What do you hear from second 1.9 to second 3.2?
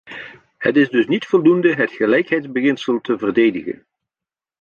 gelijkheidsbeginsel te